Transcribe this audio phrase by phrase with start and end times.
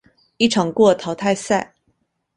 [0.37, 1.75] 一场过淘汰赛。